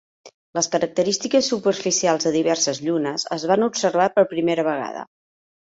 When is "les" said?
0.57-0.69